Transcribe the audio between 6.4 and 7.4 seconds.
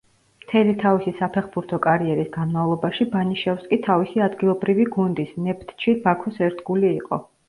ერთგული იყო.